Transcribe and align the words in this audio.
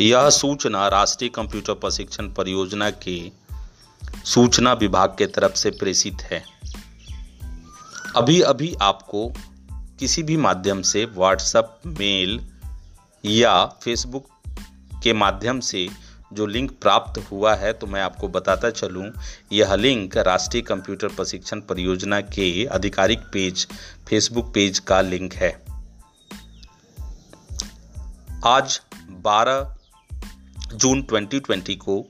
यह 0.00 0.30
सूचना 0.30 0.88
राष्ट्रीय 0.88 1.30
कंप्यूटर 1.30 1.72
प्रशिक्षण 1.72 2.32
परियोजना 2.32 2.90
के 2.90 3.32
सूचना 4.24 4.72
विभाग 4.72 5.08
के 5.08 5.26
तरफ़ 5.26 5.54
से 5.54 5.70
प्रेषित 5.70 6.22
है। 6.22 6.44
अभी 8.16 8.40
अभी 8.40 8.74
आपको 8.82 9.32
किसी 9.98 10.22
भी 10.22 10.36
माध्यम 10.36 10.82
से 10.82 11.04
व्हाट्सएप 11.04 11.78
मेल 11.86 12.40
या 13.24 13.66
फेसबुक 13.66 14.26
के 15.02 15.12
माध्यम 15.12 15.60
से 15.60 15.88
जो 16.32 16.46
लिंक 16.46 16.70
प्राप्त 16.70 17.30
हुआ 17.30 17.54
है 17.54 17.72
तो 17.72 17.86
मैं 17.86 18.02
आपको 18.02 18.28
बताता 18.28 18.70
चलूँ। 18.70 19.12
यह 19.52 19.74
लिंक 19.74 20.16
राष्ट्रीय 20.16 20.62
कंप्यूटर 20.62 21.08
प्रशिक्षण 21.08 21.60
परियोजना 21.60 22.20
के 22.20 22.66
आधिकारिक 22.66 23.18
पेज 23.18 23.66
फेसबुक 24.08 24.54
पेज 24.54 24.78
का 24.78 25.00
लिंक 25.00 25.34
है। 25.34 25.62
आज 28.46 28.80
12 29.26 29.79
जून 30.74 31.02
2020 31.02 31.76
को 31.76 32.06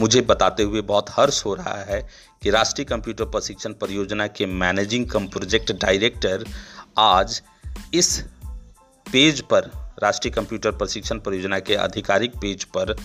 मुझे 0.00 0.20
बताते 0.20 0.62
हुए 0.62 0.80
बहुत 0.80 1.06
हर्ष 1.10 1.44
हो 1.44 1.54
रहा 1.54 1.84
है 1.84 2.08
कि 2.42 2.50
राष्ट्रीय 2.50 2.84
कंप्यूटर 2.84 3.24
प्रशिक्षण 3.24 3.72
परियोजना 3.72 4.26
के 4.26 4.46
मैनेजिंग 4.46 5.08
कम 5.08 5.26
प्रोजेक्ट 5.26 5.72
डायरेक्टर 5.72 6.44
आज 6.98 7.42
इस 7.94 8.24
पेज 9.12 9.40
पर, 9.40 9.92
राष्ट्रीय 10.02 10.34
कंप्यूटर 10.34 10.70
प्रशिक्षण 10.70 11.18
परियोजना 11.18 11.58
के 11.58 11.74
आधिकारिक 11.74 12.36
पेज 12.36 12.64
पर 12.64 12.96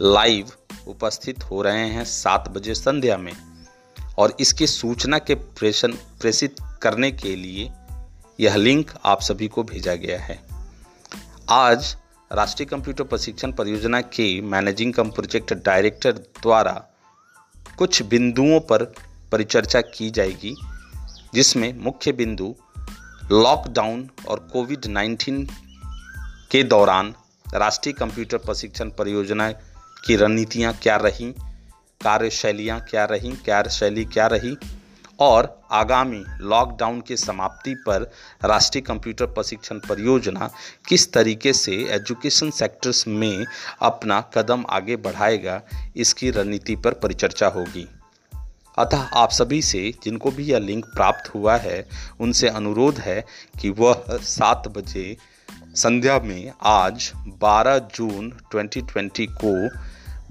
लाइव 0.00 0.50
उपस्थित 0.86 1.42
हो 1.42 1.62
रहे 1.62 1.88
हैं 1.88 2.04
सात 2.04 2.48
बजे 2.48 2.74
संध्या 2.74 3.16
में। 3.16 3.32
और 4.18 4.36
इसकी 4.40 4.66
सूचना 4.66 5.18
के 5.18 5.34
प्रेषण, 5.34 5.92
प्रेषित 5.92 6.56
करने 6.82 7.12
के 7.12 7.36
लिए 7.36 7.72
यह 8.40 8.56
लिंक 8.56 8.90
आप 9.04 9.22
सभी 9.22 9.48
को 9.48 9.62
भेजा 9.62 9.94
गया 9.94 10.20
है। 10.20 10.42
आज 11.48 11.96
राष्ट्रीय 12.32 12.66
कंप्यूटर 12.66 13.04
प्रशिक्षण 13.04 13.52
परियोजना 13.52 14.00
के 14.00 14.40
मैनेजिंग 14.40 14.94
कम 14.94 15.10
प्रोजेक्ट 15.10 15.52
डायरेक्टर 15.54 16.12
द्वारा 16.12 16.72
कुछ 17.78 18.02
बिंदुओं 18.02 18.60
पर 18.60 18.84
परिचर्चा 19.32 19.80
की 19.80 20.10
जाएगी, 20.10 20.54
जिसमें 21.34 21.72
मुख्य 21.78 22.12
बिंदु 22.12 22.54
लॉकडाउन 23.32 24.08
और 24.28 24.48
कोविड 24.52 24.86
19 24.86 25.46
के 26.50 26.62
दौरान 26.62 27.14
राष्ट्रीय 27.54 27.92
कंप्यूटर 27.92 28.38
प्रशिक्षण 28.38 28.90
परियोजना 28.90 29.50
की 30.06 30.16
रणनीतियाँ 30.16 30.72
क्या 30.82 30.96
रहीं, 30.96 31.32
कार्यशैलियाँ 32.00 32.80
क्या 32.80 33.04
रहीं, 33.04 33.32
कार्यशैली 33.32 34.04
क्या 34.04 34.26
रही 34.26 34.56
और 35.20 35.62
आगामी 35.70 36.24
लॉकडाउन 36.40 37.00
के 37.00 37.16
समाप्ति 37.16 37.74
पर 37.74 38.10
राष्ट्रीय 38.44 38.82
कंप्यूटर 38.82 39.26
प्रशिक्षण 39.26 39.78
परियोजना 39.78 40.50
किस 40.88 41.12
तरीके 41.12 41.52
से 41.52 41.72
एजुकेशन 41.72 42.50
सेक्टर्स 42.50 43.08
में 43.08 43.44
अपना 43.82 44.20
कदम 44.20 44.64
आगे 44.70 44.96
बढ़ाएगा, 44.96 45.62
इसकी 45.96 46.30
रणनीति 46.30 46.76
पर 46.76 46.92
परिचर्चा 46.92 47.46
होगी। 47.46 47.88
अतः 48.78 48.98
आप 48.98 49.30
सभी 49.30 49.62
से, 49.62 49.94
जिनको 50.04 50.30
भी 50.30 50.44
यह 50.44 50.58
लिंक 50.58 50.84
प्राप्त 50.84 51.34
हुआ 51.34 51.56
है, 51.56 51.88
उनसे 52.20 52.48
अनुरोध 52.48 52.98
है 52.98 53.24
कि 53.60 53.70
वह 53.70 54.04
सात 54.08 54.68
बजे 54.68 55.16
संध्या 55.74 56.18
में 56.18 56.52
आज 56.62 57.12
12 57.40 57.78
जून 57.78 58.32
2020 58.54 59.26
को 59.44 59.70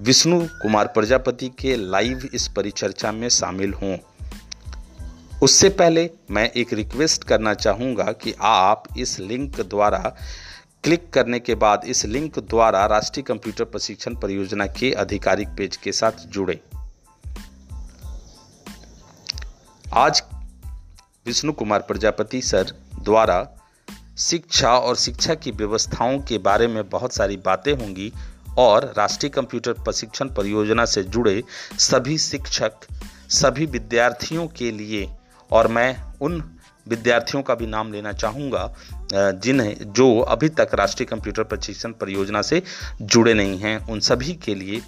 विष्णु 0.04 0.40
कुमार 0.62 0.86
प्रजापति 0.86 1.48
के 1.48 1.76
लाइव 1.76 2.28
इस 2.34 2.48
परिचर्चा 2.48 3.12
में 3.12 3.28
शामिल 3.28 3.72
हों। 3.72 3.96
उससे 5.42 5.68
पहले 5.68 6.10
मैं 6.30 6.50
एक 6.50 6.72
रिक्वेस्ट 6.72 7.24
करना 7.24 7.54
चाहूँगा 7.54 8.04
कि 8.04 8.34
आप 8.40 8.84
इस 8.98 9.18
लिंक 9.18 9.60
द्वारा 9.60 10.16
क्लिक 10.84 11.10
करने 11.10 11.40
के 11.40 11.54
बाद 11.54 11.82
इस 11.86 12.04
लिंक 12.04 12.38
द्वारा 12.38 12.86
राष्ट्रीय 12.86 13.22
कंप्यूटर 13.22 13.64
प्रशिक्षण 13.64 14.14
परियोजना 14.14 14.66
के 14.66 14.92
आधिकारिक 14.92 15.48
पेज 15.48 15.76
के 15.76 15.92
साथ 15.92 16.12
जुड़े। 16.12 16.60
आज 19.94 20.22
विष्णु 21.26 21.52
कुमार 21.52 21.80
प्रजापति 21.80 22.42
सर 22.42 22.74
द्वारा 23.02 23.50
शिक्षा 24.18 24.78
और 24.78 24.96
शिक्षा 24.96 25.34
की 25.34 25.50
व्यवस्थाओं 25.50 26.18
के 26.18 26.38
बारे 26.38 26.66
में 26.66 26.90
बहुत 26.90 27.12
सारी 27.12 27.36
बातें 27.36 27.72
होंगी 27.72 28.12
और 28.58 28.94
राष्ट्रीय 28.98 29.30
कंप्यूटर 29.30 29.72
प्रशिक्षण 29.72 30.28
परियोजना 30.28 30.84
से 30.84 31.02
जुड़े 31.02 31.42
सभी 31.78 32.18
शिक्षक, 32.18 32.72
सभी 33.30 33.66
विद्यार्थियों 33.66 34.46
के 34.46 34.70
लिए 34.70 35.16
और 35.52 35.68
मैं 35.68 35.96
उन 36.20 36.42
विद्यार्थियों 36.86 37.42
का 37.42 37.54
भी 37.54 37.66
नाम 37.66 37.92
लेना 37.92 38.12
चाहूँगा 38.12 38.74
जिन्हें 39.14 39.92
जो 39.92 40.18
अभी 40.20 40.48
तक 40.50 40.74
राष्ट्रीय 40.74 41.06
कंप्यूटर 41.06 41.42
प्रशिक्षण 41.44 41.92
परियोजना 41.92 42.42
से 42.42 42.62
जुड़े 43.02 43.34
नहीं 43.34 43.58
हैं। 43.58 43.76
उन 43.86 44.00
सभी 44.00 44.32
के 44.34 44.54
लिए 44.54 44.80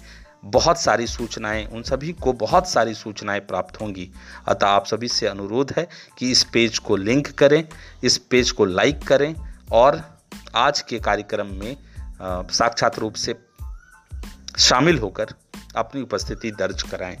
बहुत 0.45 0.79
सारी 0.79 1.07
सूचनाएँ, 1.07 1.65
उन 1.65 1.83
सभी 1.83 2.11
को 2.13 2.33
बहुत 2.33 2.67
सारी 2.69 2.93
सूचनाएँ 2.93 3.39
प्राप्त 3.41 3.79
होंगी। 3.81 4.09
अतः 4.47 4.67
आप 4.67 4.85
सभी 4.85 5.07
से 5.07 5.27
अनुरोध 5.27 5.73
है 5.77 5.87
कि 6.17 6.31
इस 6.31 6.43
पेज 6.43 6.77
को 6.77 6.95
लिंक 6.95 7.27
करें, 7.29 7.63
इस 8.03 8.17
पेज 8.17 8.51
को 8.51 8.65
लाइक 8.65 9.03
करें 9.07 9.35
और 9.71 10.01
आज 10.55 10.81
के 10.81 10.99
कार्यक्रम 10.99 11.53
में 11.53 11.75
साक्षात 12.21 12.99
रूप 12.99 13.13
से 13.13 13.35
शामिल 14.59 14.97
होकर 14.97 15.33
अपनी 15.75 16.01
उपस्थिति 16.01 16.51
दर्ज 16.51 16.81
कराएँ। 16.81 17.17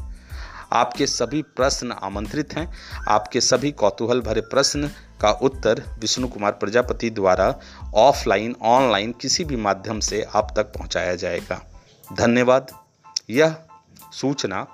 आपके 0.73 1.07
सभी 1.07 1.41
प्रश्न 1.55 1.91
आमंत्रित 1.91 2.53
हैं। 2.53 2.67
आपके 3.07 3.41
सभी 3.41 3.71
कौतूहल 3.71 4.21
भरे 4.21 4.41
प्रश्न 4.41 4.89
का 5.21 5.31
उत्तर 5.41 5.83
विष्णु 5.99 6.27
कुमार 6.27 6.51
प्रजापति 6.51 7.09
द्वारा 7.09 7.53
ऑफलाइन, 7.95 8.55
ऑनलाइन 8.61 9.11
किसी 9.11 9.43
भी 9.43 9.55
माध्यम 9.55 9.99
से 9.99 10.21
आप 10.35 10.53
तक 10.55 10.73
पहुँचाया 10.73 11.15
जाएगा। 11.15 11.61
धन्यवाद। 12.13 12.71
यह 13.29 13.55
सूचना 14.13 14.67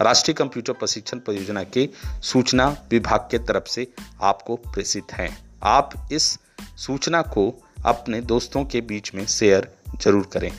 राष्ट्रीय 0.00 0.34
कंप्यूटर 0.34 0.72
प्रशिक्षण 0.72 1.18
परियोजना 1.18 1.62
के 1.64 1.88
सूचना 2.22 2.68
विभाग 2.90 3.28
के 3.30 3.38
तरफ़ 3.38 3.68
से 3.68 3.86
आपको 4.22 4.56
प्रेषित 4.56 5.12
है। 5.12 5.28
आप 5.62 6.08
इस 6.12 6.38
सूचना 6.76 7.22
को 7.22 7.52
अपने 7.86 8.20
दोस्तों 8.20 8.64
के 8.64 8.80
बीच 8.80 9.14
में 9.14 9.26
शेयर 9.26 9.70
ज़रूर 10.02 10.28
करें। 10.32 10.50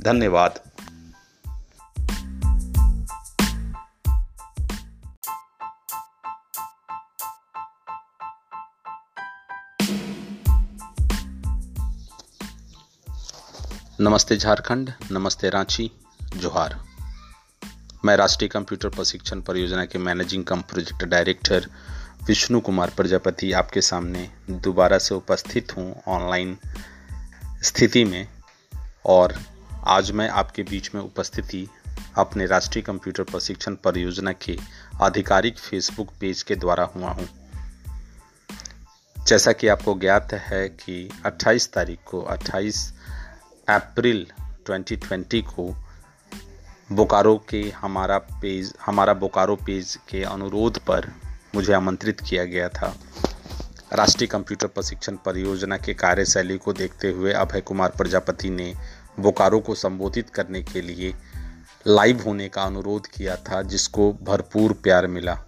धन्यवाद। 0.00 0.60
नमस्ते 14.02 14.36
झारखंड, 14.36 14.90
नमस्ते 15.10 15.50
रांची, 15.50 15.90
जोहार। 16.36 16.84
मैं 18.04 18.16
राष्ट्रीय 18.16 18.48
कंप्यूटर 18.48 18.88
प्रशिक्षण 18.88 19.40
परियोजना 19.40 19.84
के 19.84 19.98
managing 19.98 20.44
cum 20.44 20.60
project 20.60 21.04
director 21.04 21.66
Vishnu 22.24 22.60
Kumar 22.60 22.90
Prajapati 22.96 23.52
आपके 23.52 23.80
सामने 23.80 24.30
दोबारा 24.50 24.98
से 24.98 25.14
उपस्थित 25.14 25.76
हूँ 25.76 26.02
ऑनलाइन 26.08 26.58
स्थिति 27.62 28.04
में 28.04 28.28
और 29.06 29.38
आज 29.86 30.10
मैं 30.10 30.28
आपके 30.28 30.62
बीच 30.62 30.94
में 30.94 31.02
उपस्थिति 31.02 31.68
अपने 32.16 32.46
राष्ट्रीय 32.46 32.82
कंप्यूटर 32.82 33.22
प्रशिक्षण 33.22 33.74
परियोजना 33.74 34.32
के 34.32 34.58
आधिकारिक 35.02 35.58
फेसबुक 35.58 36.08
पेज 36.20 36.42
के 36.42 36.56
द्वारा 36.56 36.84
हुआ 36.84 37.10
हूँ। 37.10 37.28
जैसा 39.26 39.52
कि 39.52 39.68
आपको 39.68 39.98
ज्ञात 39.98 40.32
है 40.32 40.68
कि 40.68 41.10
28 41.26 41.72
तारीख 41.72 41.98
को 42.06 42.20
28 42.20 42.94
अप्रैल 43.74 44.26
2020 44.66 45.42
को 45.42 45.76
बोकारो 46.92 47.44
के 47.48 47.72
हमारा 47.76 48.18
पेज, 48.18 48.74
हमारा 48.86 49.14
बोकारो 49.14 49.56
पेज 49.56 49.98
के 50.08 50.22
अनुरोध 50.22 50.78
पर 50.78 51.12
मुझे 51.54 51.72
आमंत्रित 51.72 52.20
किया 52.20 52.44
गया 52.44 52.68
था। 52.68 52.96
राष्ट्रीय 53.92 54.26
कंप्यूटर 54.26 54.66
प्रशिक्षण 54.66 55.16
परियोजना 55.16 55.76
के 55.76 55.94
कार्यशैली 55.94 56.58
को 56.58 56.72
देखते 56.72 57.10
हुए 57.10 57.32
अभय 57.32 57.60
कुमार 57.60 57.90
प्रजापति 57.90 58.50
ने 58.50 58.74
बोकारो 59.20 59.60
को 59.60 59.74
संबोधित 59.74 60.30
करने 60.30 60.62
के 60.62 60.80
लिए 60.80 61.14
लाइव 61.86 62.22
होने 62.26 62.48
का 62.48 62.62
अनुरोध 62.62 63.06
किया 63.06 63.36
था, 63.36 63.62
जिसको 63.62 64.12
भरपूर 64.12 64.72
प्यार 64.72 65.06
मिला। 65.06 65.38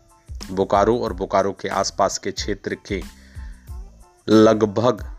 बोकारो 0.50 0.98
और 0.98 1.12
बोकारो 1.12 1.52
के 1.52 1.68
आसपास 1.68 2.18
के 2.18 2.32
क्षेत्र 2.32 2.76
के 2.86 3.02
लगभग 4.28 5.18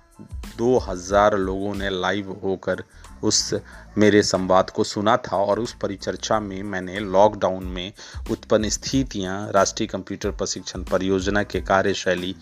2000 0.58 1.34
लोगों 1.34 1.76
ने 1.76 1.90
लाइव 1.90 2.40
होकर 2.44 2.84
उस 3.24 3.54
मेरे 3.98 4.24
संवाद 4.24 4.70
को 4.70 4.84
सुना 4.84 5.18
था 5.18 5.38
और 5.38 5.60
उस 5.60 5.76
परिचर्चा 5.82 6.40
में 6.40 6.64
मैंने 6.64 7.00
लॉकडाउन 7.00 7.64
में 7.64 7.94
उत्पन्न 8.32 8.70
स्थितियाँ, 8.70 9.52
राष्ट्रीय 9.52 9.88
कंप्यूटर 9.88 10.32
प्रशिक्षण 10.32 10.84
परियोजना 10.84 11.44
के 11.44 11.62
कार्यशैली 11.62 12.36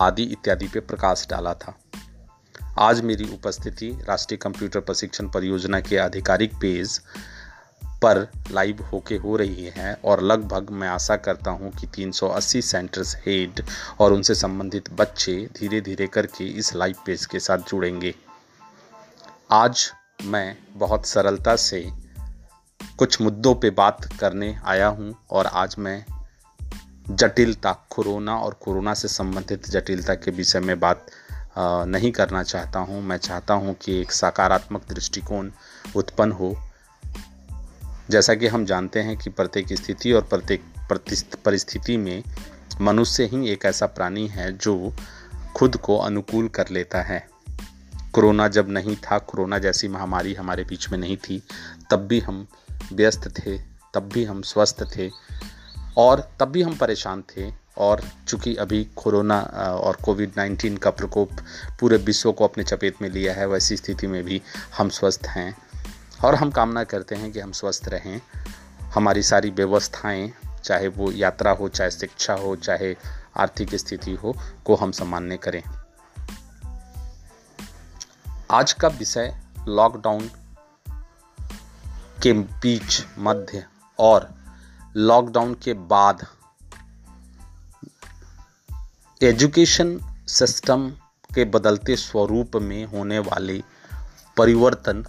आदि 0.00 0.22
इत्यादि 0.22 0.66
पर 0.66 0.80
प्रकाश 0.80 1.26
डाला 1.30 1.54
था। 1.54 1.78
आज 2.78 3.00
मेरी 3.00 3.24
उपस्थिति 3.24 3.98
राष्ट्रीय 4.08 4.38
कंप्यूटर 4.38 4.80
प्रशिक्षण 4.80 5.28
परियोजना 5.28 5.80
के 5.80 5.96
आधिकारिक 5.96 6.54
पेज 6.54 7.00
पर 8.02 8.26
लाइव 8.50 8.82
होके 8.92 9.16
हो 9.16 9.36
रही 9.36 9.70
है 9.76 9.92
और 10.04 10.22
लगभग 10.22 10.70
मैं 10.70 10.88
आशा 10.88 11.16
करता 11.16 11.50
हूँ 11.50 11.70
कि 11.72 11.86
380 11.96 12.60
सेंटर्स 12.62 13.14
हेड 13.16 13.62
और 14.00 14.12
उनसे 14.12 14.34
संबंधित 14.34 14.90
बच्चे 14.92 15.34
धीरे 15.58 15.80
धीरे 15.80 16.06
करके 16.06 16.44
इस 16.58 16.74
लाइव 16.74 16.94
पेज 17.06 17.26
के 17.26 17.40
साथ 17.40 17.58
जुड़ेंगे। 17.58 18.14
आज 19.50 19.90
मैं 20.24 20.56
बहुत 20.74 21.06
सरलता 21.06 21.56
से 21.56 21.80
कुछ 22.98 23.20
मुद्दों 23.20 23.54
पे 23.54 23.70
बात 23.70 24.08
करने 24.20 24.54
आया 24.64 24.86
हूँ 24.88 25.14
और 25.30 25.46
आज 25.46 25.74
मैं 25.78 26.04
जटिलता, 27.10 27.72
कोरोना 27.90 28.36
और 28.36 28.54
कोरोना 28.54 28.94
से 28.94 29.08
संबंधित 29.08 29.68
जटिलता 29.70 30.14
के 30.14 30.30
विषय 30.30 30.60
में 30.60 30.78
बात 30.80 31.06
नहीं 31.58 32.10
करना 32.12 32.42
चाहता 32.42 32.78
हूँ। 32.78 33.02
मैं 33.02 33.16
चाहता 33.16 33.54
हूँ 33.54 33.74
कि 33.74 34.00
एक 34.00 34.12
सकारात्मक 34.12 34.88
दृष्टिकोण 34.88 35.50
उत्पन्न 35.96 36.32
हो 36.32 36.56
जैसा 38.10 38.34
कि 38.34 38.46
हम 38.46 38.64
जानते 38.64 39.00
हैं 39.00 39.16
कि 39.16 39.30
प्रत्येक 39.30 39.72
स्थिति 39.72 40.12
और 40.12 40.22
प्रत्येक 40.22 41.34
परिस्थिति 41.44 41.96
में 41.96 42.22
मनुष्य 42.80 43.24
ही 43.24 43.48
एक 43.48 43.64
ऐसा 43.64 43.86
प्राणी 43.86 44.26
है 44.26 44.58
जो 44.58 44.94
खुद 45.56 45.76
को 45.76 45.96
अनुकूल 45.96 46.48
कर 46.48 46.68
लेता 46.70 47.02
है। 47.02 47.28
कोरोना 48.12 48.48
जब 48.48 48.68
नहीं 48.68 48.96
था, 48.96 49.18
कोरोना 49.18 49.58
जैसी 49.58 49.88
महामारी 49.88 50.34
हमारे 50.34 50.64
बीच 50.64 50.88
में 50.88 50.98
नहीं 50.98 51.16
थी, 51.16 51.42
तब 51.90 52.06
भी 52.06 52.20
हम 52.20 52.46
व्यस्त 52.92 53.28
थे, 53.38 53.58
तब 53.94 54.10
भी 54.14 54.24
हम 54.24 54.42
स्वस्थ 54.42 54.82
थे 54.96 55.10
और 55.96 56.28
तब 56.40 56.48
भी 56.48 56.62
हम 56.62 56.74
परेशान 56.74 57.22
थे 57.22 57.52
और 57.78 58.02
चूँकि 58.28 58.54
अभी 58.56 58.84
कोरोना 58.96 59.40
और 59.84 59.96
कोविड 59.96 60.34
19 60.34 60.78
का 60.78 60.90
प्रकोप 60.90 61.30
पूरे 61.80 61.96
विश्व 61.96 62.32
को 62.32 62.44
अपने 62.44 62.64
चपेट 62.64 63.02
में 63.02 63.08
लिया 63.08 63.34
है, 63.34 63.46
वैसी 63.46 63.76
स्थिति 63.76 64.06
में 64.06 64.24
भी 64.24 64.42
हम 64.78 64.88
स्वस्थ 64.88 65.26
हैं। 65.26 65.56
और 66.24 66.34
हम 66.34 66.50
कामना 66.50 66.84
करते 66.84 67.14
हैं 67.14 67.32
कि 67.32 67.40
हम 67.40 67.52
स्वस्थ 67.52 67.84
रहें। 67.88 68.20
हमारी 68.80 69.22
सारी 69.22 69.50
व्यवस्थाएँ, 69.50 70.32
चाहे 70.64 70.88
वो 70.88 71.12
यात्रा 71.12 71.52
हो, 71.52 71.68
चाहे 71.68 71.90
शिक्षा 71.90 72.34
हो, 72.34 72.56
चाहे 72.56 72.96
आर्थिक 73.36 73.74
स्थिति 73.74 74.14
हो, 74.14 74.36
को 74.64 74.74
हम 74.74 74.92
सामान्य 74.92 75.36
करें। 75.36 75.62
आज 78.50 78.72
का 78.72 78.88
विषय 78.88 79.38
लॉकडाउन 79.68 80.30
के 82.22 82.32
बीच 82.32 83.06
मध्य 83.18 83.66
और 83.98 84.34
लॉकडाउन 84.96 85.54
के 85.54 85.74
बाद। 85.74 86.26
एजुकेशन 89.22 90.00
सिस्टम 90.28 90.90
के 91.34 91.44
बदलते 91.44 91.96
स्वरूप 91.96 92.56
में 92.56 92.84
होने 92.84 93.18
वाले 93.18 93.62
परिवर्तन 94.36 95.04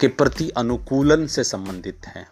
के 0.00 0.08
प्रति 0.08 0.48
अनुकूलन 0.56 1.26
से 1.26 1.44
संबंधित 1.44 2.06
हैं। 2.06 2.26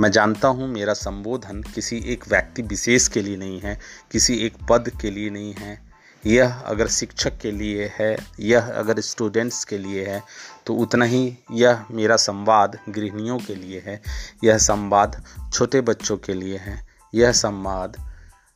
मैं 0.00 0.10
जानता 0.10 0.48
हूँ 0.48 0.68
मेरा 0.68 0.92
संबोधन 0.94 1.62
किसी 1.74 1.98
एक 2.06 2.28
व्यक्ति 2.28 2.62
विशेष 2.62 3.08
के 3.08 3.22
लिए 3.22 3.36
नहीं 3.36 3.60
है, 3.60 3.78
किसी 4.12 4.34
एक 4.36 4.56
पद 4.70 4.90
के 5.00 5.10
लिए 5.10 5.30
नहीं 5.30 5.54
है। 5.54 5.78
यह 6.22 6.54
अगर 6.56 6.88
शिक्षक 6.88 7.38
के 7.38 7.50
लिए 7.52 7.90
है, 7.94 8.16
यह 8.40 8.66
अगर 8.72 9.00
स्टूडेंट्स 9.00 9.64
के 9.64 9.78
लिए 9.78 10.06
है 10.06 10.22
तो 10.66 10.74
उतना 10.74 11.04
ही 11.04 11.36
यह 11.52 11.84
मेरा 11.90 12.16
संवाद 12.16 12.78
गृहिणियों 12.88 13.38
के 13.38 13.54
लिए 13.54 13.82
है। 13.86 14.00
यह 14.44 14.58
संवाद 14.58 15.22
छोटे 15.52 15.80
बच्चों 15.82 16.16
के 16.16 16.34
लिए 16.34 16.56
है। 16.58 16.80
यह 17.12 17.32
संवाद 17.32 17.96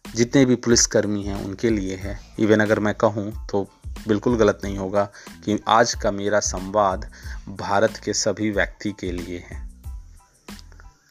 जितने 0.05 0.45
भी 0.45 0.55
पुलिसकर्मी 0.57 1.23
हैं, 1.23 1.45
उनके 1.45 1.71
लिए 1.71 1.97
है। 1.97 2.19
इवन 2.39 2.61
अगर 2.61 2.81
मैं 2.81 2.95
कहूँ 2.95 3.33
तो 3.47 3.67
बिल्कुल 4.09 4.37
गलत 4.37 4.61
नहीं 4.65 4.79
होगा 4.79 5.05
कि 5.45 5.61
आज 5.69 5.95
का 5.95 6.11
मेरा 6.11 6.41
संवाद 6.41 7.13
भारत 7.49 7.97
के 7.97 8.13
सभी 8.13 8.51
व्यक्ति 8.51 8.93
के 9.01 9.13
लिए 9.13 9.39
है। 9.39 9.71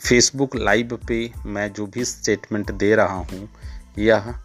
फेसबुक 0.05 0.55
लाइव 0.55 0.99
पे 1.07 1.31
मैं 1.45 1.73
जो 1.73 1.85
भी 1.85 2.05
स्टेटमेंट 2.05 2.71
दे 2.71 2.95
रहा 2.95 3.15
हूँ, 3.15 3.49
यह 3.97 4.39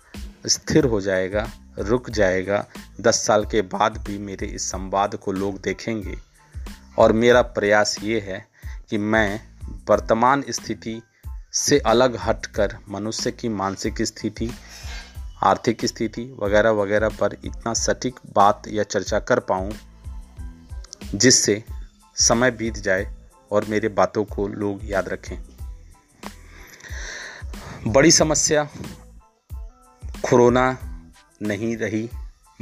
स्थिर 0.46 0.84
हो 0.84 1.00
जाएगा, 1.00 1.50
रुक 1.78 2.10
जाएगा। 2.10 2.66
दस 3.00 3.26
साल 3.26 3.44
के 3.44 3.62
बाद 3.62 3.98
भी 3.98 4.18
मेरे 4.18 4.46
इस 4.46 4.70
संवाद 4.70 5.16
को 5.16 5.32
लोग 5.32 5.60
देखेंगे। 5.60 6.18
और 6.98 7.12
मेरा 7.12 7.42
प्रयास 7.42 7.96
ये 8.02 8.20
है 8.20 8.46
कि 8.90 8.98
मैं 8.98 9.40
वर्तमान 9.88 10.44
स्थिति 10.50 11.02
से 11.52 11.78
अलग 11.78 12.16
हटकर 12.16 12.78
मनुष्य 12.88 13.30
की 13.30 13.48
मानसिक 13.48 14.02
स्थिति 14.02 14.50
आर्थिक 15.44 15.84
स्थिति 15.84 16.36
वगैरह 16.42 16.70
वगैरह 16.70 17.08
पर 17.08 17.36
इतना 17.44 17.74
सटीक 17.74 18.20
बात 18.32 18.62
या 18.68 18.82
चर्चा 18.82 19.18
कर 19.18 19.40
पाऊँ, 19.40 19.72
जिससे 21.14 21.64
समय 22.16 22.50
बीत 22.50 22.74
जाए 22.74 23.14
और 23.52 23.64
मेरे 23.64 23.88
बातों 23.88 24.24
को 24.24 24.48
लोग 24.48 24.80
याद 24.84 25.08
रखें। 25.08 25.36
बड़ी 27.86 28.10
समस्या, 28.10 28.68
कोरोना 30.06 30.78
नहीं 31.42 31.76
रही। 31.76 32.10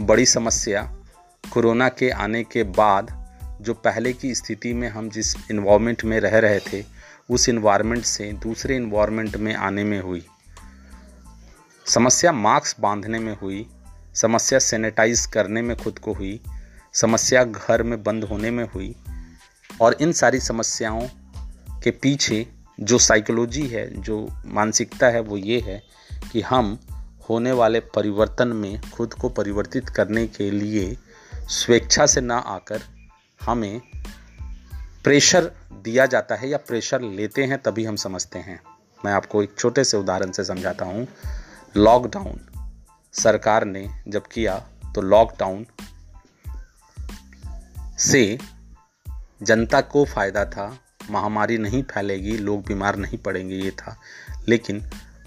बड़ी 0.00 0.26
समस्या, 0.26 0.96
कोरोना 1.52 1.88
के 1.88 2.10
आने 2.10 2.44
के 2.44 2.62
बाद 2.62 3.22
जो 3.60 3.74
पहले 3.74 4.12
की 4.12 4.34
स्थिति 4.34 4.72
में 4.72 4.88
हम 4.88 5.10
जिस 5.10 5.34
इन्वायरमेंट 5.50 6.04
में 6.04 6.20
रह 6.20 6.38
रहे 6.38 6.60
थे, 6.60 6.84
उस 7.30 7.48
इन्वायरमेंट 7.48 8.04
से 8.04 8.32
दूसरे 8.32 8.76
इन्वायरमेंट 8.76 9.36
में 9.36 9.54
आने 9.54 9.84
में 9.84 10.00
हुई। 10.00 10.26
समस्या 11.86 12.32
मास्क 12.32 12.80
बांधने 12.80 13.18
में 13.18 13.36
हुई, 13.36 13.68
समस्या 14.14 14.58
सैनिटाइज 14.58 15.26
करने 15.26 15.62
में 15.62 15.76
खुद 15.76 15.98
को 15.98 16.12
हुई, 16.12 16.40
समस्या 16.92 17.44
घर 17.44 17.82
में 17.82 18.02
बंद 18.02 18.24
होने 18.24 18.50
में 18.50 18.64
हुई, 18.64 18.96
और 19.80 19.96
इन 20.00 20.12
सारी 20.12 20.40
समस्याओं 20.40 21.08
के 21.80 21.90
पीछे 21.90 22.46
जो 22.80 22.98
साइकोलॉजी 22.98 23.66
है, 23.66 24.00
जो 24.00 24.28
मानसिकता 24.46 25.06
है, 25.06 25.20
वो 25.20 25.36
ये 25.36 25.60
है 25.60 25.82
कि 26.32 26.40
हम 26.40 26.78
होने 27.30 27.52
वाले 27.52 27.80
परिवर्तन 27.80 28.48
में 28.48 28.80
खुद 28.90 29.14
को 29.14 29.28
परिवर्तित 29.28 29.88
करने 29.88 30.26
के 30.26 30.50
लिए 30.50 30.96
स्वेच्छा 31.34 32.06
से 32.06 32.20
ना 32.20 32.38
आकर 32.38 32.80
हमें 33.42 33.80
प्रेशर 35.04 35.52
दिया 35.72 36.06
जाता 36.06 36.34
है 36.34 36.48
या 36.48 36.56
प्रेशर 36.56 37.00
लेते 37.00 37.44
हैं 37.44 37.62
तभी 37.62 37.84
हम 37.84 37.96
समझते 37.96 38.38
हैं। 38.38 38.60
मैं 39.04 39.12
आपको 39.12 39.42
एक 39.42 39.54
छोटे 39.58 39.84
से 39.84 39.96
उदाहरण 39.96 40.30
से 40.30 40.44
समझाता 40.44 40.84
हूँ। 40.84 41.08
लॉकडाउन 41.76 42.40
सरकार 43.12 43.64
ने 43.64 44.02
जब 44.08 44.26
किया 44.26 44.58
तो 44.94 45.00
लॉकडाउन 45.00 45.66
से 47.98 48.38
जनता 49.42 49.80
को 49.80 50.04
फ़ायदा 50.04 50.44
था, 50.44 50.78
महामारी 51.10 51.58
नहीं 51.58 51.82
फैलेगी, 51.82 52.38
लोग 52.38 52.66
बीमार 52.66 52.96
नहीं 52.96 53.18
पड़ेंगे, 53.18 53.54
ये 53.54 53.70
था। 53.70 53.96
लेकिन 54.48 54.80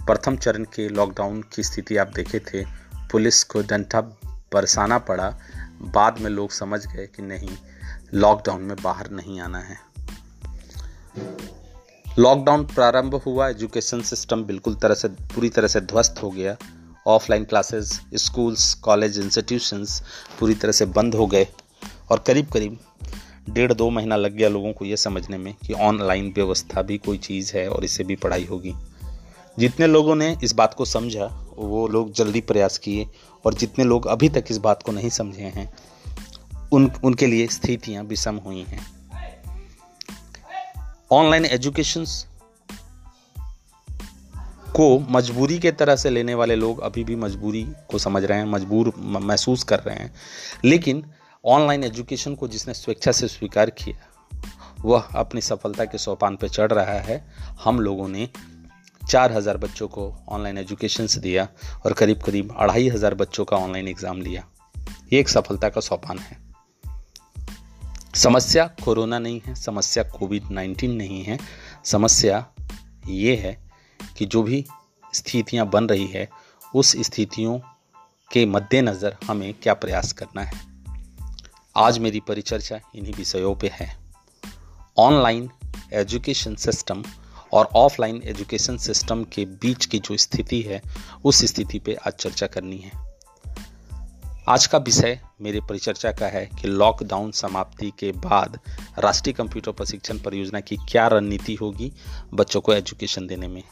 प्रथम 0.05 0.37
चरण 0.37 0.63
के 0.63 0.89
लॉकडाउन 0.89 1.43
की 1.53 1.63
स्थिति 1.63 1.97
आप 1.97 2.07
देखे 2.07 2.39
थे, 2.39 2.65
पुलिस 3.11 3.43
को 3.43 3.61
डंठा 3.61 4.01
बरसाना 4.25 4.97
पड़ा। 4.97 5.37
बाद 5.81 6.19
में 6.19 6.29
लोग 6.29 6.51
समझ 6.51 6.87
गए 6.87 7.07
कि 7.07 7.21
नहीं, 7.21 7.57
लॉकडाउन 8.13 8.61
में 8.61 8.77
बाहर 8.81 9.11
नहीं 9.11 9.39
आना 9.41 9.59
है। 9.59 9.77
लॉकडाउन 12.19 12.63
प्रारंभ 12.63 13.15
हुआ, 13.15 13.49
एजुकेशन 13.49 14.01
सिस्टम 14.01 14.43
बिल्कुल 14.43 14.75
तरह 14.75 14.95
से, 14.95 15.07
पूरी 15.07 15.49
तरह 15.49 15.67
से 15.67 15.81
ध्वस्त 15.81 16.15
हो 16.23 16.29
गया। 16.29 16.57
Offline 17.07 17.43
classes, 17.43 18.01
schools, 18.13 18.73
college, 18.73 19.19
institutions 19.19 20.03
पूरी 20.39 20.55
तरह 20.55 20.71
से 20.71 20.85
बंद 20.85 21.15
हो 21.15 21.27
गए। 21.27 21.47
और 22.11 22.23
करीब 22.27 22.47
करीब 22.47 22.79
डेढ़ 23.49 23.73
दो 23.73 23.89
महीना 23.89 24.15
लग 24.15 24.33
गया 24.33 24.49
लोगों 24.49 24.73
को 24.73 24.85
ये 24.85 24.97
समझने 24.97 25.37
में 25.37 25.53
कि 25.67 25.73
ऑनलाइन 25.73 26.31
व्यवस्था 26.35 26.81
भी 26.81 26.97
कोई 26.97 27.17
चीज़ 27.17 27.57
है 27.57 27.69
और 27.69 27.85
इससे 27.85 28.03
भी 28.03 28.15
पढ़ाई 28.15 28.45
होगी। 28.45 28.73
जितने 29.59 29.87
लोगों 29.87 30.15
ने 30.15 30.37
इस 30.43 30.53
बात 30.53 30.73
को 30.73 30.85
समझा, 30.85 31.45
वो 31.57 31.87
लोग 31.87 32.11
जल्दी 32.11 32.41
प्रयास 32.41 32.77
किए 32.77 33.07
और 33.45 33.53
जितने 33.53 33.85
लोग 33.85 34.07
अभी 34.07 34.29
तक 34.29 34.45
इस 34.51 34.57
बात 34.57 34.83
को 34.83 34.91
नहीं 34.91 35.09
समझे 35.09 35.43
हैं, 35.43 35.73
उन, 36.71 36.91
उनके 37.03 37.27
लिए 37.27 37.47
स्थितियाँ 37.47 38.03
विषम 38.03 38.35
हुई 38.35 38.59
हैं। 38.59 38.95
ऑनलाइन 41.11 41.45
एजुकेशन 41.45 42.05
को 44.75 44.87
मजबूरी 45.09 45.57
के 45.59 45.71
तरह 45.71 45.95
से 45.95 46.09
लेने 46.09 46.33
वाले 46.35 46.55
लोग 46.55 46.79
अभी 46.79 47.03
भी 47.03 47.15
मजबूरी 47.15 47.63
को 47.89 47.97
समझ 47.97 48.23
रहे 48.23 48.37
हैं, 48.37 48.45
मजबूर 48.45 48.91
महसूस 48.97 49.63
कर 49.63 49.79
रहे 49.79 49.95
हैं। 49.95 50.13
लेकिन 50.65 51.03
ऑनलाइन 51.43 51.83
एजुकेशन 51.83 52.35
को 52.35 52.47
जिसने 52.47 52.73
स्वेच्छा 52.73 53.11
से 53.11 53.27
स्वीकार 53.27 53.69
किया, 53.69 53.97
वह 54.81 55.07
अपनी 55.15 55.41
सफलता 55.41 55.85
के 55.85 55.97
सोपान 55.97 56.35
पर 56.35 56.49
चढ़ 56.49 56.71
रहा 56.71 56.99
है। 57.01 57.23
हम 57.63 57.79
लोगों 57.79 58.07
ने 58.07 58.29
चार 59.01 59.31
हज़ार 59.31 59.57
बच्चों 59.57 59.87
को 59.87 60.13
ऑनलाइन 60.29 60.57
एजुकेशन 60.57 61.07
से 61.07 61.19
दिया 61.19 61.47
और 61.85 61.93
करीब 61.93 62.21
करीब 62.21 62.55
अढ़ाई 62.57 62.89
हज़ार 62.89 63.13
बच्चों 63.15 63.45
का 63.45 63.57
ऑनलाइन 63.57 63.87
एग्ज़ाम 63.87 64.21
लिया। 64.21 64.43
ये 65.13 65.19
एक 65.19 65.29
सफलता 65.29 65.69
का 65.69 65.81
सोपान 65.81 66.17
है। 66.17 66.44
समस्या 68.15 68.67
कोरोना 68.67 69.19
नहीं 69.19 69.41
है, 69.45 69.55
समस्या 69.55 70.03
कोविड 70.03 70.43
नाइन्टीन 70.51 70.91
नहीं 70.91 71.23
है। 71.23 71.39
समस्या 71.85 72.45
ये 73.07 73.35
है 73.35 73.57
कि 74.17 74.25
जो 74.25 74.43
भी 74.43 74.65
स्थितियाँ 75.15 75.69
बन 75.69 75.87
रही 75.87 76.07
है, 76.07 76.29
उस 76.75 76.95
स्थितियों 77.01 77.59
के 78.31 78.45
मद्देनज़र 78.45 79.17
हमें 79.27 79.53
क्या 79.53 79.73
प्रयास 79.73 80.13
करना 80.13 80.41
है। 80.41 80.61
आज 81.77 81.99
मेरी 81.99 82.19
परिचर्चा 82.19 82.79
इन्हीं 82.95 83.13
विषयों 83.13 83.55
पे 83.55 83.71
है। 83.73 83.97
ऑनलाइन 84.97 85.49
एजुकेशन 85.93 86.55
सिस्टम 86.55 87.03
और 87.53 87.65
ऑफलाइन 87.65 88.21
एजुकेशन 88.23 88.77
सिस्टम 88.77 89.23
के 89.23 89.45
बीच 89.45 89.85
की 89.85 89.99
जो 89.99 90.17
स्थिति 90.17 90.61
है, 90.61 90.81
उस 91.25 91.45
स्थिति 91.45 91.79
पे 91.79 91.93
आज 91.93 92.13
चर्चा 92.13 92.47
करनी 92.47 92.77
है। 92.77 93.04
आज 94.49 94.65
का 94.67 94.77
विषय 94.77 95.17
मेरे 95.41 95.59
परिचर्चा 95.59 96.11
का 96.11 96.25
है 96.25 96.45
कि 96.57 96.67
लॉकडाउन 96.67 97.31
समाप्ति 97.31 97.89
के 97.99 98.11
बाद 98.13 98.59
राष्ट्रीय 98.99 99.33
कंप्यूटर 99.33 99.71
प्रशिक्षण 99.71 100.17
परियोजना 100.17 100.59
की 100.59 100.77
क्या 100.89 101.07
रणनीति 101.07 101.55
होगी 101.55 101.91
बच्चों 102.33 102.61
को 102.61 102.73
एजुकेशन 102.73 103.27
देने 103.27 103.47
में। 103.47 103.63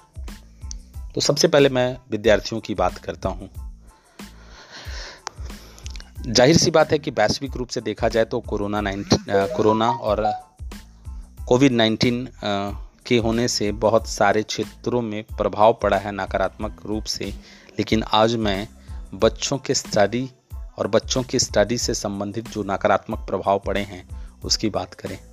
तो 1.16 1.22
सबसे 1.22 1.48
पहले 1.48 1.70
मैं 1.70 1.96
विद्यार्थियों 2.12 2.62
की 2.62 2.76
बात 2.76 2.98
करता 2.98 3.30
हूँ। 3.30 3.50
ज़ाहिर 6.28 6.58
सी 6.58 6.72
बात 6.72 6.92
है 6.92 7.00
कि 7.00 7.12
वैश्विक 7.12 7.58
रूप 7.58 7.70
से 7.70 7.82
देखा 7.82 8.10
जाए 8.10 8.26
तो 8.26 8.40
कोरोना 8.40 8.82
नाइन्टीन 8.82 9.26
कोरोना 9.56 9.92
और 9.92 10.26
कोविड 11.48 11.72
नाइन्टीन 11.72 12.28
के 13.08 13.18
होने 13.18 13.48
से 13.48 13.72
बहुत 13.72 14.08
सारे 14.10 14.44
क्षेत्रों 14.44 15.02
में 15.02 15.24
प्रभाव 15.38 15.80
पड़ा 15.84 15.98
है 15.98 16.12
नकारात्मक 16.16 16.86
रूप 16.86 17.04
से। 17.04 17.34
लेकिन 17.80 18.04
आज 18.14 18.36
मैं 18.36 18.68
बच्चों 19.16 19.58
के 19.58 19.74
स्टडी 19.74 20.30
और 20.78 20.88
बच्चों 20.88 21.24
की 21.24 21.40
स्टडी 21.40 21.78
से 21.78 21.94
संबंधित 21.94 22.50
जो 22.50 22.64
नकारात्मक 22.64 23.20
प्रभाव 23.20 23.60
पड़े 23.60 23.82
हैं 23.82 24.32
उसकी 24.42 24.70
बात 24.70 24.94
करें। 24.94 25.33